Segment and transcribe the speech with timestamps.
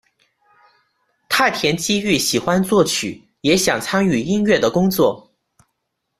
[1.29, 5.31] 太田基裕喜欢作曲，也想参与音乐的工作。